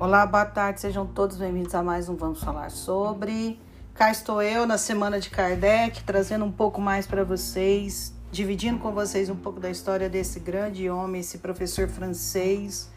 Olá, 0.00 0.24
boa 0.24 0.46
tarde, 0.46 0.80
sejam 0.80 1.06
todos 1.06 1.36
bem-vindos 1.36 1.74
a 1.74 1.82
mais 1.82 2.08
um 2.08 2.16
Vamos 2.16 2.42
Falar 2.42 2.70
Sobre. 2.70 3.60
Cá 3.92 4.10
estou 4.10 4.40
eu 4.40 4.66
na 4.66 4.78
semana 4.78 5.20
de 5.20 5.28
Kardec, 5.28 6.02
trazendo 6.04 6.42
um 6.42 6.50
pouco 6.50 6.80
mais 6.80 7.06
para 7.06 7.22
vocês, 7.22 8.14
dividindo 8.32 8.78
com 8.78 8.92
vocês 8.92 9.28
um 9.28 9.36
pouco 9.36 9.60
da 9.60 9.70
história 9.70 10.08
desse 10.08 10.40
grande 10.40 10.88
homem, 10.88 11.20
esse 11.20 11.36
professor 11.36 11.86
francês, 11.86 12.90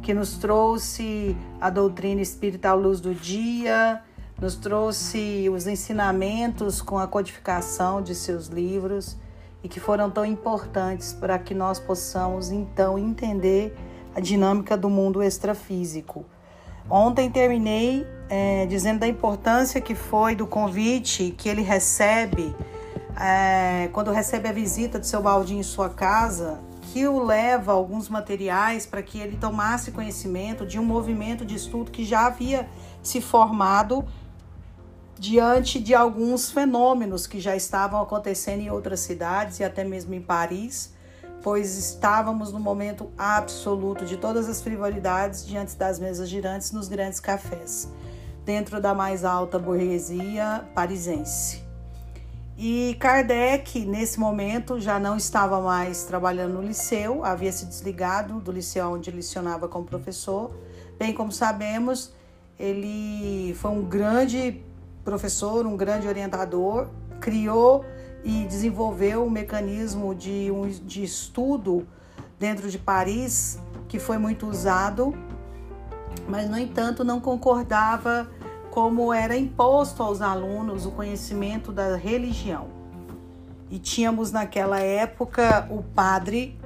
que 0.00 0.14
nos 0.14 0.38
trouxe 0.38 1.36
a 1.60 1.70
doutrina 1.70 2.20
espírita 2.20 2.68
à 2.68 2.72
luz 2.72 3.00
do 3.00 3.12
dia, 3.12 4.00
nos 4.40 4.54
trouxe 4.54 5.50
os 5.52 5.66
ensinamentos 5.66 6.80
com 6.80 6.98
a 6.98 7.08
codificação 7.08 8.00
de 8.00 8.14
seus 8.14 8.46
livros 8.46 9.16
e 9.60 9.68
que 9.68 9.80
foram 9.80 10.08
tão 10.08 10.24
importantes 10.24 11.12
para 11.12 11.36
que 11.36 11.52
nós 11.52 11.80
possamos 11.80 12.52
então 12.52 12.96
entender 12.96 13.76
a 14.14 14.20
dinâmica 14.20 14.76
do 14.76 14.90
mundo 14.90 15.22
extrafísico. 15.22 16.26
Ontem 16.90 17.30
terminei 17.30 18.06
é, 18.30 18.66
dizendo 18.66 19.00
da 19.00 19.08
importância 19.08 19.80
que 19.80 19.94
foi 19.94 20.34
do 20.34 20.46
convite 20.46 21.34
que 21.36 21.48
ele 21.48 21.62
recebe 21.62 22.54
é, 23.20 23.88
quando 23.92 24.10
recebe 24.10 24.48
a 24.48 24.52
visita 24.52 24.98
do 24.98 25.04
seu 25.04 25.20
baldinho 25.20 25.60
em 25.60 25.64
sua 25.64 25.90
casa, 25.90 26.60
que 26.80 27.06
o 27.06 27.22
leva 27.22 27.72
alguns 27.72 28.08
materiais 28.08 28.86
para 28.86 29.02
que 29.02 29.18
ele 29.18 29.36
tomasse 29.36 29.90
conhecimento 29.90 30.64
de 30.64 30.78
um 30.78 30.84
movimento 30.84 31.44
de 31.44 31.54
estudo 31.54 31.90
que 31.90 32.04
já 32.04 32.26
havia 32.26 32.68
se 33.02 33.20
formado 33.20 34.04
diante 35.18 35.80
de 35.80 35.94
alguns 35.94 36.50
fenômenos 36.50 37.26
que 37.26 37.40
já 37.40 37.56
estavam 37.56 38.00
acontecendo 38.00 38.60
em 38.60 38.70
outras 38.70 39.00
cidades 39.00 39.58
e 39.58 39.64
até 39.64 39.84
mesmo 39.84 40.14
em 40.14 40.22
Paris 40.22 40.96
pois 41.48 41.78
estávamos 41.78 42.52
no 42.52 42.60
momento 42.60 43.10
absoluto 43.16 44.04
de 44.04 44.18
todas 44.18 44.50
as 44.50 44.60
frivolidades 44.60 45.46
diante 45.46 45.74
das 45.76 45.98
mesas 45.98 46.28
girantes 46.28 46.72
nos 46.72 46.88
grandes 46.88 47.20
cafés, 47.20 47.90
dentro 48.44 48.82
da 48.82 48.92
mais 48.92 49.24
alta 49.24 49.58
burguesia 49.58 50.68
parisense. 50.74 51.64
E 52.54 52.94
Kardec, 53.00 53.80
nesse 53.86 54.20
momento, 54.20 54.78
já 54.78 54.98
não 54.98 55.16
estava 55.16 55.58
mais 55.58 56.04
trabalhando 56.04 56.52
no 56.52 56.60
liceu, 56.60 57.24
havia 57.24 57.50
se 57.50 57.64
desligado 57.64 58.40
do 58.40 58.52
liceu 58.52 58.86
onde 58.86 59.10
lecionava 59.10 59.66
como 59.66 59.86
professor. 59.86 60.50
Bem 60.98 61.14
como 61.14 61.32
sabemos, 61.32 62.12
ele 62.60 63.54
foi 63.54 63.70
um 63.70 63.84
grande 63.84 64.62
professor, 65.02 65.64
um 65.64 65.78
grande 65.78 66.06
orientador, 66.06 66.88
criou 67.22 67.86
e 68.24 68.44
desenvolveu 68.46 69.24
um 69.24 69.30
mecanismo 69.30 70.14
de, 70.14 70.50
um, 70.50 70.68
de 70.68 71.02
estudo 71.02 71.86
dentro 72.38 72.70
de 72.70 72.78
Paris 72.78 73.58
que 73.88 73.98
foi 73.98 74.18
muito 74.18 74.46
usado, 74.46 75.14
mas 76.28 76.48
no 76.48 76.58
entanto 76.58 77.02
não 77.02 77.20
concordava 77.20 78.28
como 78.70 79.12
era 79.12 79.36
imposto 79.36 80.02
aos 80.02 80.20
alunos 80.20 80.84
o 80.84 80.90
conhecimento 80.90 81.72
da 81.72 81.96
religião. 81.96 82.68
E 83.70 83.78
tínhamos 83.78 84.30
naquela 84.30 84.78
época 84.78 85.66
o 85.70 85.82
padre 85.82 86.58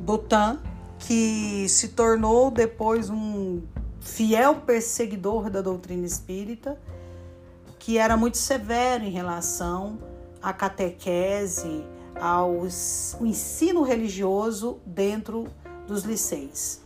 Botan, 0.00 0.60
que 0.98 1.68
se 1.68 1.88
tornou 1.88 2.50
depois 2.50 3.10
um 3.10 3.62
fiel 4.00 4.56
perseguidor 4.56 5.50
da 5.50 5.60
doutrina 5.60 6.06
espírita, 6.06 6.78
que 7.78 7.98
era 7.98 8.16
muito 8.16 8.38
severo 8.38 9.04
em 9.04 9.10
relação 9.10 9.98
a 10.42 10.52
catequese, 10.52 11.84
ao 12.20 12.66
ensino 13.20 13.82
religioso 13.82 14.80
dentro 14.84 15.46
dos 15.86 16.02
liceis. 16.02 16.82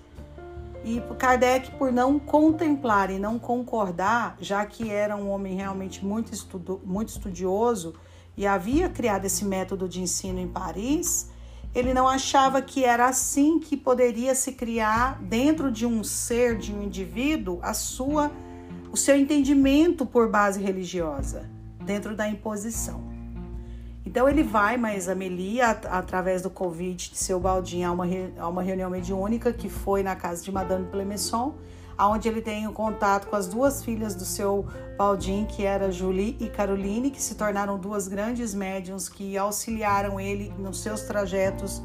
E 0.85 1.01
Kardec, 1.17 1.71
por 1.73 1.93
não 1.93 2.19
contemplar 2.19 3.11
e 3.11 3.19
não 3.19 3.39
concordar, 3.39 4.37
já 4.41 4.67
que 4.67 4.91
era 4.91 5.17
um 5.17 5.31
homem 5.31 5.55
realmente 5.55 6.05
muito, 6.05 6.33
estudo, 6.33 6.81
muito 6.85 7.11
estudioso 7.11 7.95
e 8.37 8.47
havia 8.47 8.89
criado 8.89 9.25
esse 9.25 9.45
método 9.45 9.89
de 9.89 10.01
ensino 10.01 10.41
em 10.41 10.49
Paris, 10.49 11.31
ele 11.75 11.95
não 11.95 12.09
achava 12.09 12.61
que 12.61 12.85
era 12.85 13.07
assim 13.07 13.61
que 13.61 13.77
poderia 13.77 14.35
se 14.35 14.53
criar 14.53 15.23
dentro 15.23 15.71
de 15.71 15.87
um 15.87 16.03
ser, 16.03 16.59
de 16.59 16.75
um 16.75 16.83
indivíduo, 16.83 17.61
a 17.63 17.73
sua, 17.73 18.31
o 18.91 18.97
seu 18.97 19.17
entendimento 19.17 20.05
por 20.05 20.29
base 20.29 20.61
religiosa, 20.61 21.49
dentro 21.81 22.17
da 22.17 22.29
imposição. 22.29 23.12
Então 24.05 24.29
ele 24.29 24.43
vai, 24.43 24.77
mas 24.77 25.09
a 25.09 25.15
Meli, 25.15 25.61
através 25.61 26.43
do 26.43 26.51
convite 26.51 27.13
de 27.13 27.19
seu 27.19 27.39
Baldinho, 27.39 27.89
a 27.89 27.93
uma, 27.93 28.05
a 28.39 28.49
uma 28.49 28.63
reunião 28.63 28.91
mediúnica 28.91 29.53
que 29.53 29.69
foi 29.69 30.03
na 30.03 30.17
casa 30.17 30.43
de 30.43 30.51
Madame 30.51 30.87
Clemenceau, 30.91 31.55
onde 31.99 32.29
ele 32.29 32.43
tem 32.43 32.67
o 32.67 32.73
contato 32.73 33.29
com 33.29 33.37
as 33.37 33.47
duas 33.47 33.85
filhas 33.85 34.15
do 34.15 34.25
seu 34.25 34.67
Baldin, 34.99 35.45
que 35.45 35.65
era 35.65 35.93
Julie 35.93 36.37
e 36.41 36.49
Caroline, 36.49 37.11
que 37.11 37.23
se 37.23 37.37
tornaram 37.37 37.79
duas 37.79 38.09
grandes 38.09 38.53
médiums 38.53 39.09
que 39.09 39.39
auxiliaram 39.39 40.19
ele 40.19 40.53
nos 40.59 40.81
seus 40.81 41.03
trajetos 41.03 41.81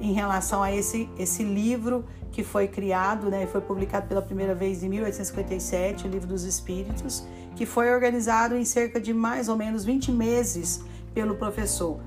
em 0.00 0.12
relação 0.12 0.62
a 0.62 0.72
esse, 0.72 1.08
esse 1.18 1.42
livro 1.42 2.04
que 2.30 2.44
foi 2.44 2.68
criado, 2.68 3.28
né, 3.28 3.46
foi 3.46 3.60
publicado 3.60 4.06
pela 4.06 4.22
primeira 4.22 4.54
vez 4.54 4.82
em 4.82 4.88
1857, 4.88 6.06
o 6.06 6.10
Livro 6.10 6.28
dos 6.28 6.44
Espíritos, 6.44 7.26
que 7.56 7.66
foi 7.66 7.92
organizado 7.92 8.54
em 8.54 8.64
cerca 8.64 9.00
de 9.00 9.12
mais 9.12 9.48
ou 9.48 9.56
menos 9.56 9.84
20 9.84 10.12
meses 10.12 10.84
pelo 11.18 11.34
professor, 11.34 11.98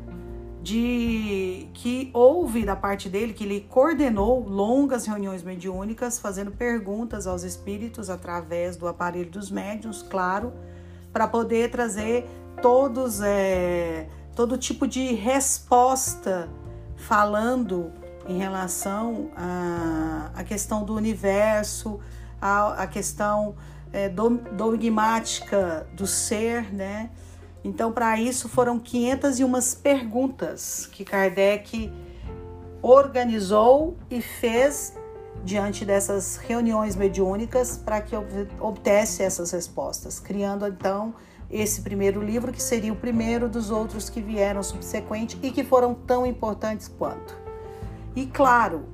de 0.64 1.68
que 1.74 2.10
houve 2.14 2.64
da 2.64 2.78
parte 2.78 3.10
dele 3.10 3.34
que 3.34 3.44
ele 3.44 3.68
coordenou 3.70 4.48
longas 4.48 5.06
reuniões 5.06 5.44
mediúnicas, 5.44 6.18
fazendo 6.18 6.50
perguntas 6.50 7.28
aos 7.28 7.44
espíritos 7.44 8.10
através 8.10 8.78
do 8.78 8.88
aparelho 8.88 9.30
dos 9.30 9.52
médiuns, 9.52 10.02
claro, 10.02 10.54
para 11.12 11.28
poder 11.28 11.70
trazer 11.70 12.26
todos 12.62 13.20
é, 13.22 14.08
todo 14.34 14.58
tipo 14.58 14.88
de 14.88 15.14
resposta 15.14 16.48
falando 16.96 17.92
em 18.26 18.38
relação 18.38 19.30
à, 19.36 20.42
questão 20.46 20.86
do 20.86 20.96
universo, 20.96 22.00
à 22.40 22.88
questão 22.88 23.56
é, 23.92 24.08
dogmática 24.08 25.86
do 25.98 26.08
ser, 26.08 26.74
né? 26.74 27.10
Então, 27.64 27.92
para 27.92 28.20
isso, 28.20 28.50
foram 28.50 28.80
501 28.80 29.52
perguntas 29.82 30.88
que 30.92 31.06
Kardec 31.06 31.92
organizou 32.82 33.96
e 34.10 34.22
fez 34.22 34.96
diante 35.44 35.86
dessas 35.86 36.38
reuniões 36.38 36.96
mediúnicas 36.96 37.78
para 37.78 38.02
que 38.02 38.16
obtesse 38.60 39.24
essas 39.24 39.52
respostas, 39.52 40.20
criando 40.20 40.68
então 40.68 41.14
esse 41.50 41.82
primeiro 41.82 42.22
livro, 42.22 42.52
que 42.52 42.62
seria 42.62 42.94
o 42.94 42.96
primeiro 42.96 43.50
dos 43.50 43.70
outros 43.72 44.10
que 44.10 44.22
vieram 44.22 44.64
subsequente 44.64 45.38
e 45.44 45.52
que 45.52 45.64
foram 45.64 45.94
tão 45.94 46.26
importantes 46.26 46.88
quanto. 46.88 47.36
E 48.16 48.26
claro, 48.26 48.86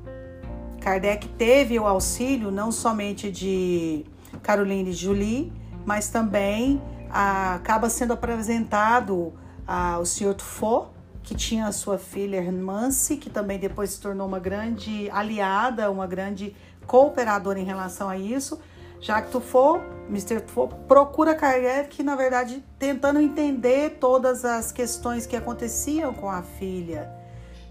Kardec 0.82 1.28
teve 1.30 1.80
o 1.80 1.86
auxílio 1.86 2.50
não 2.50 2.72
somente 2.72 3.32
de 3.32 4.06
Caroline 4.42 4.92
Julie, 4.92 5.52
mas 5.86 6.10
também 6.10 6.82
acaba 7.10 7.90
sendo 7.90 8.14
apresentado 8.14 9.34
ao 9.66 10.06
Sr. 10.06 10.34
Tufo, 10.34 10.88
que 11.24 11.36
tinha 11.36 11.68
a 11.68 11.72
sua 11.72 11.98
filha 11.98 12.38
Hermance, 12.38 13.18
que 13.18 13.30
também 13.30 13.60
depois 13.60 13.92
se 13.92 14.02
tornou 14.02 14.26
uma 14.26 14.40
grande 14.40 15.10
aliada, 15.12 15.92
uma 15.92 16.08
grande 16.08 16.56
cooperadora 16.86 17.60
em 17.60 17.66
relação 17.66 18.08
a 18.08 18.18
isso. 18.18 18.60
Jacques 19.02 19.32
Tufo, 19.32 19.82
Mr. 20.10 20.40
Tufo, 20.42 20.70
procura 20.88 21.36
Kardec, 21.36 22.02
na 22.02 22.16
verdade, 22.16 22.64
tentando 22.80 23.20
entender 23.20 23.98
todas 24.00 24.46
as 24.46 24.72
questões 24.72 25.26
que 25.26 25.36
aconteciam 25.36 26.14
com 26.14 26.30
a 26.30 26.42
filha. 26.42 27.12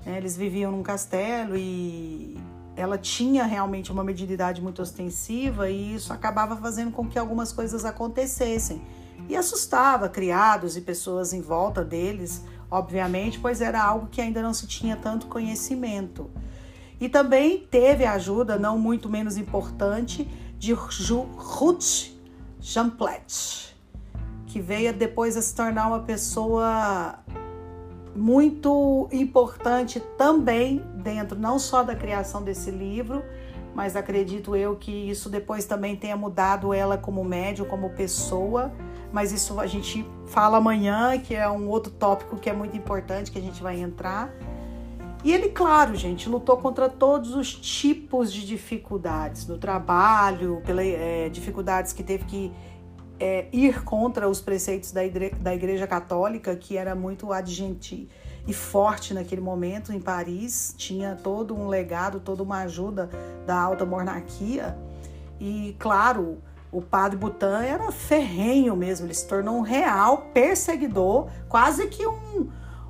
Né? 0.04 0.18
Eles 0.18 0.36
viviam 0.36 0.70
num 0.70 0.82
castelo 0.82 1.56
e 1.56 2.38
ela 2.76 2.98
tinha 2.98 3.44
realmente 3.44 3.90
uma 3.90 4.04
mediunidade 4.04 4.60
muito 4.60 4.82
ostensiva 4.82 5.70
e 5.70 5.94
isso 5.94 6.12
acabava 6.12 6.54
fazendo 6.56 6.92
com 6.92 7.08
que 7.08 7.18
algumas 7.18 7.52
coisas 7.52 7.86
acontecessem 7.86 8.82
e 9.28 9.36
assustava 9.36 10.08
criados 10.08 10.76
e 10.76 10.80
pessoas 10.80 11.32
em 11.32 11.40
volta 11.40 11.84
deles, 11.84 12.44
obviamente, 12.70 13.38
pois 13.38 13.60
era 13.60 13.82
algo 13.82 14.08
que 14.08 14.20
ainda 14.20 14.42
não 14.42 14.54
se 14.54 14.66
tinha 14.66 14.96
tanto 14.96 15.26
conhecimento. 15.26 16.30
E 17.00 17.08
também 17.08 17.66
teve 17.70 18.04
a 18.04 18.12
ajuda, 18.12 18.58
não 18.58 18.78
muito 18.78 19.08
menos 19.08 19.36
importante, 19.36 20.28
de 20.58 20.72
Ruth 20.72 22.10
Jamplet, 22.60 23.76
que 24.46 24.60
veio 24.60 24.92
depois 24.92 25.36
a 25.36 25.42
se 25.42 25.54
tornar 25.54 25.88
uma 25.88 26.00
pessoa 26.00 27.18
muito 28.14 29.08
importante 29.12 30.00
também 30.16 30.82
dentro 30.94 31.38
não 31.38 31.58
só 31.58 31.82
da 31.82 31.94
criação 31.94 32.42
desse 32.42 32.70
livro, 32.70 33.22
mas 33.76 33.94
acredito 33.94 34.56
eu 34.56 34.74
que 34.74 34.90
isso 34.90 35.28
depois 35.28 35.66
também 35.66 35.94
tenha 35.94 36.16
mudado 36.16 36.72
ela 36.72 36.98
como 36.98 37.22
médium, 37.22 37.66
como 37.66 37.90
pessoa 37.90 38.72
mas 39.12 39.32
isso 39.32 39.58
a 39.60 39.66
gente 39.66 40.06
fala 40.26 40.58
amanhã, 40.58 41.18
que 41.18 41.34
é 41.34 41.48
um 41.48 41.68
outro 41.68 41.90
tópico 41.90 42.36
que 42.36 42.50
é 42.50 42.52
muito 42.52 42.76
importante 42.76 43.30
que 43.30 43.38
a 43.38 43.42
gente 43.42 43.62
vai 43.62 43.80
entrar. 43.80 44.30
E 45.24 45.32
ele, 45.32 45.48
claro, 45.48 45.94
gente, 45.94 46.28
lutou 46.28 46.56
contra 46.58 46.88
todos 46.88 47.34
os 47.34 47.54
tipos 47.54 48.32
de 48.32 48.46
dificuldades 48.46 49.46
no 49.46 49.58
trabalho, 49.58 50.62
pela, 50.64 50.84
é, 50.84 51.28
dificuldades 51.28 51.92
que 51.92 52.02
teve 52.02 52.24
que 52.24 52.52
é, 53.18 53.46
ir 53.52 53.82
contra 53.82 54.28
os 54.28 54.40
preceitos 54.40 54.92
da, 54.92 55.04
igreja, 55.04 55.34
da 55.36 55.54
Igreja 55.54 55.86
Católica, 55.86 56.54
que 56.54 56.76
era 56.76 56.94
muito 56.94 57.32
adjente 57.32 58.08
e 58.46 58.52
forte 58.52 59.12
naquele 59.12 59.40
momento 59.40 59.92
em 59.92 60.00
Paris, 60.00 60.74
tinha 60.76 61.16
todo 61.16 61.54
um 61.54 61.66
legado, 61.66 62.20
toda 62.20 62.42
uma 62.42 62.60
ajuda 62.60 63.10
da 63.44 63.58
alta 63.58 63.84
monarquia. 63.84 64.78
E, 65.40 65.74
claro, 65.78 66.38
o 66.70 66.80
padre 66.80 67.16
Butan 67.16 67.62
era 67.62 67.90
ferrenho 67.90 68.76
mesmo, 68.76 69.06
ele 69.06 69.14
se 69.14 69.26
tornou 69.26 69.56
um 69.56 69.62
real 69.62 70.28
perseguidor, 70.32 71.28
quase 71.48 71.88
que 71.88 72.06
um. 72.06 72.48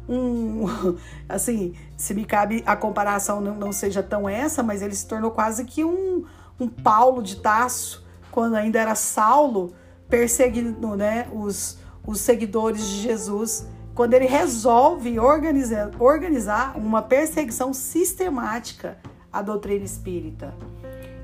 um 0.08 0.64
assim, 1.28 1.74
se 1.96 2.12
me 2.12 2.24
cabe 2.24 2.62
a 2.66 2.76
comparação 2.76 3.40
não, 3.40 3.54
não 3.54 3.72
seja 3.72 4.02
tão 4.02 4.28
essa, 4.28 4.62
mas 4.62 4.82
ele 4.82 4.94
se 4.94 5.06
tornou 5.06 5.30
quase 5.30 5.64
que 5.64 5.84
um, 5.84 6.24
um 6.60 6.68
Paulo 6.68 7.22
de 7.22 7.36
Tasso, 7.36 8.04
quando 8.30 8.56
ainda 8.56 8.78
era 8.78 8.94
Saulo, 8.94 9.72
perseguindo 10.08 10.96
né, 10.96 11.28
os, 11.32 11.78
os 12.06 12.20
seguidores 12.20 12.86
de 12.86 13.02
Jesus, 13.02 13.66
quando 13.96 14.12
ele 14.12 14.26
resolve 14.26 15.18
organizar, 15.18 15.90
organizar 15.98 16.76
uma 16.76 17.00
perseguição 17.00 17.72
sistemática 17.72 18.98
à 19.32 19.40
doutrina 19.40 19.86
espírita. 19.86 20.54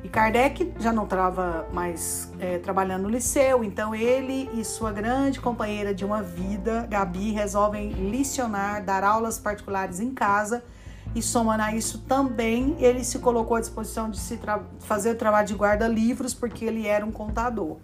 E 0.02 0.08
Kardec 0.08 0.72
já 0.80 0.90
não 0.90 1.04
estava 1.04 1.68
mais 1.70 2.32
é, 2.40 2.58
trabalhando 2.58 3.02
no 3.02 3.10
liceu, 3.10 3.62
então 3.62 3.94
ele 3.94 4.48
e 4.54 4.64
sua 4.64 4.90
grande 4.90 5.38
companheira 5.38 5.94
de 5.94 6.02
uma 6.02 6.22
vida, 6.22 6.86
Gabi, 6.88 7.30
resolvem 7.30 7.90
licionar, 7.90 8.82
dar 8.82 9.04
aulas 9.04 9.38
particulares 9.38 10.00
em 10.00 10.10
casa. 10.10 10.64
E 11.14 11.20
somando 11.20 11.62
a 11.62 11.74
isso 11.74 11.98
também, 12.08 12.74
ele 12.78 13.04
se 13.04 13.18
colocou 13.18 13.58
à 13.58 13.60
disposição 13.60 14.08
de 14.08 14.18
se 14.18 14.40
fazer 14.80 15.10
o 15.10 15.14
trabalho 15.14 15.46
de 15.46 15.54
guarda-livros, 15.54 16.32
porque 16.32 16.64
ele 16.64 16.86
era 16.86 17.04
um 17.04 17.12
contador. 17.12 17.76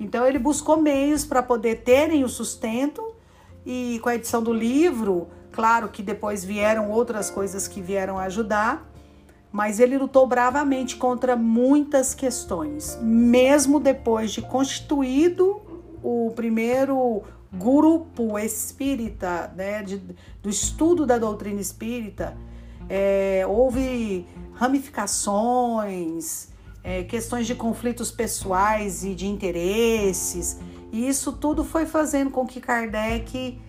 Então 0.00 0.26
ele 0.26 0.38
buscou 0.38 0.80
meios 0.80 1.26
para 1.26 1.42
poder 1.42 1.82
terem 1.82 2.24
o 2.24 2.28
sustento 2.28 3.13
e 3.64 3.98
com 4.02 4.08
a 4.08 4.14
edição 4.14 4.42
do 4.42 4.52
livro, 4.52 5.28
claro 5.52 5.88
que 5.88 6.02
depois 6.02 6.44
vieram 6.44 6.90
outras 6.90 7.30
coisas 7.30 7.66
que 7.66 7.80
vieram 7.80 8.18
ajudar, 8.18 8.90
mas 9.50 9.78
ele 9.78 9.96
lutou 9.96 10.26
bravamente 10.26 10.96
contra 10.96 11.36
muitas 11.36 12.12
questões, 12.12 12.98
mesmo 13.00 13.78
depois 13.78 14.32
de 14.32 14.42
constituído 14.42 15.62
o 16.02 16.32
primeiro 16.34 17.22
grupo 17.52 18.38
espírita, 18.38 19.52
né, 19.56 19.82
de, 19.82 19.98
do 20.42 20.48
estudo 20.48 21.06
da 21.06 21.18
doutrina 21.18 21.60
espírita, 21.60 22.36
é, 22.88 23.44
houve 23.48 24.26
ramificações, 24.54 26.48
é, 26.82 27.02
questões 27.04 27.46
de 27.46 27.54
conflitos 27.54 28.10
pessoais 28.10 29.04
e 29.04 29.14
de 29.14 29.26
interesses. 29.26 30.58
E 30.94 31.08
isso 31.08 31.32
tudo 31.32 31.64
foi 31.64 31.86
fazendo 31.86 32.30
com 32.30 32.46
que 32.46 32.60
Kardec, 32.60 33.60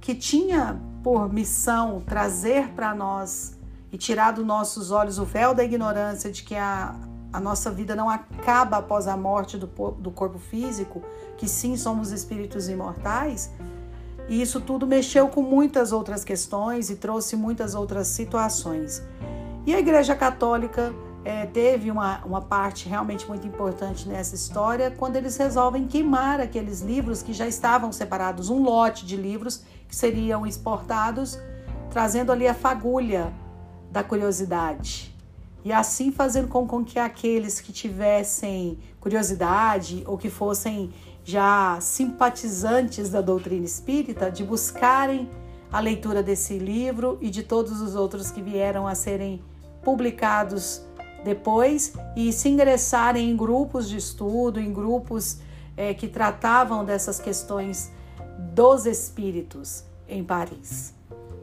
que 0.00 0.14
tinha 0.14 0.80
por 1.02 1.30
missão 1.30 2.00
trazer 2.00 2.68
para 2.68 2.94
nós 2.94 3.54
e 3.92 3.98
tirar 3.98 4.30
dos 4.30 4.46
nossos 4.46 4.90
olhos 4.90 5.18
o 5.18 5.26
véu 5.26 5.52
da 5.52 5.62
ignorância 5.62 6.32
de 6.32 6.42
que 6.42 6.56
a, 6.56 6.94
a 7.30 7.38
nossa 7.38 7.70
vida 7.70 7.94
não 7.94 8.08
acaba 8.08 8.78
após 8.78 9.06
a 9.06 9.14
morte 9.14 9.58
do, 9.58 9.66
do 9.66 10.10
corpo 10.10 10.38
físico, 10.38 11.02
que 11.36 11.46
sim 11.46 11.76
somos 11.76 12.12
espíritos 12.12 12.66
imortais. 12.66 13.50
E 14.26 14.40
isso 14.40 14.58
tudo 14.58 14.86
mexeu 14.86 15.28
com 15.28 15.42
muitas 15.42 15.92
outras 15.92 16.24
questões 16.24 16.88
e 16.88 16.96
trouxe 16.96 17.36
muitas 17.36 17.74
outras 17.74 18.06
situações. 18.06 19.02
E 19.66 19.74
a 19.74 19.78
Igreja 19.78 20.16
Católica 20.16 20.94
é, 21.24 21.44
teve 21.46 21.90
uma, 21.90 22.24
uma 22.24 22.40
parte 22.40 22.88
realmente 22.88 23.26
muito 23.28 23.46
importante 23.46 24.08
nessa 24.08 24.34
história 24.34 24.90
quando 24.90 25.16
eles 25.16 25.36
resolvem 25.36 25.86
queimar 25.86 26.40
aqueles 26.40 26.80
livros 26.80 27.22
que 27.22 27.32
já 27.32 27.46
estavam 27.46 27.92
separados, 27.92 28.48
um 28.48 28.62
lote 28.62 29.04
de 29.04 29.16
livros 29.16 29.62
que 29.86 29.94
seriam 29.94 30.46
exportados, 30.46 31.38
trazendo 31.90 32.32
ali 32.32 32.46
a 32.46 32.54
fagulha 32.54 33.32
da 33.90 34.02
curiosidade. 34.02 35.14
E 35.62 35.72
assim 35.72 36.10
fazendo 36.10 36.48
com, 36.48 36.66
com 36.66 36.82
que 36.82 36.98
aqueles 36.98 37.60
que 37.60 37.72
tivessem 37.72 38.78
curiosidade 38.98 40.02
ou 40.06 40.16
que 40.16 40.30
fossem 40.30 40.90
já 41.22 41.78
simpatizantes 41.80 43.10
da 43.10 43.20
doutrina 43.20 43.66
espírita, 43.66 44.30
de 44.30 44.42
buscarem 44.42 45.28
a 45.70 45.78
leitura 45.78 46.22
desse 46.22 46.58
livro 46.58 47.18
e 47.20 47.28
de 47.28 47.42
todos 47.42 47.80
os 47.82 47.94
outros 47.94 48.30
que 48.30 48.40
vieram 48.40 48.86
a 48.86 48.94
serem 48.94 49.42
publicados 49.82 50.82
depois 51.24 51.92
e 52.16 52.32
se 52.32 52.48
ingressarem 52.48 53.30
em 53.30 53.36
grupos 53.36 53.88
de 53.88 53.96
estudo, 53.96 54.60
em 54.60 54.72
grupos 54.72 55.38
é, 55.76 55.94
que 55.94 56.08
tratavam 56.08 56.84
dessas 56.84 57.18
questões 57.18 57.90
dos 58.54 58.86
espíritos 58.86 59.84
em 60.08 60.24
Paris. 60.24 60.94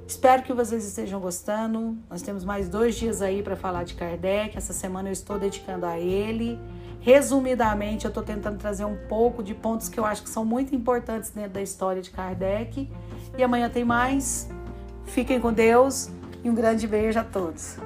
Espero 0.07 0.41
que 0.41 0.53
vocês 0.53 0.85
estejam 0.85 1.19
gostando. 1.19 1.97
Nós 2.09 2.21
temos 2.21 2.45
mais 2.45 2.69
dois 2.69 2.95
dias 2.95 3.21
aí 3.21 3.43
para 3.43 3.57
falar 3.57 3.83
de 3.83 3.93
Kardec. 3.93 4.57
Essa 4.57 4.71
semana 4.71 5.09
eu 5.09 5.13
estou 5.13 5.37
dedicando 5.37 5.85
a 5.85 5.99
ele. 5.99 6.57
Resumidamente, 7.01 8.05
eu 8.05 8.09
estou 8.09 8.23
tentando 8.23 8.57
trazer 8.57 8.85
um 8.85 8.97
pouco 9.07 9.43
de 9.43 9.53
pontos 9.53 9.89
que 9.89 9.99
eu 9.99 10.05
acho 10.05 10.23
que 10.23 10.29
são 10.29 10.45
muito 10.45 10.73
importantes 10.73 11.29
dentro 11.29 11.51
da 11.51 11.61
história 11.61 12.01
de 12.01 12.09
Kardec. 12.09 12.89
E 13.37 13.43
amanhã 13.43 13.69
tem 13.69 13.83
mais. 13.83 14.49
Fiquem 15.05 15.41
com 15.41 15.51
Deus 15.51 16.09
e 16.43 16.49
um 16.49 16.55
grande 16.55 16.87
beijo 16.87 17.19
a 17.19 17.23
todos. 17.23 17.77